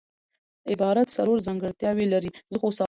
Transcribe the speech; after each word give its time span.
عبارت 0.71 1.07
څلور 1.17 1.37
ځانګړتیاوي 1.47 2.05
لري. 2.13 2.31